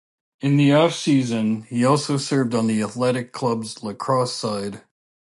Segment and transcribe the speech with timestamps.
[0.39, 4.81] In the off-season, he also served on the athletic club's lacrosse side.